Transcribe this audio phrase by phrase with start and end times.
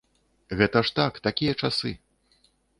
[0.61, 1.95] Гэта ж так, такія часы.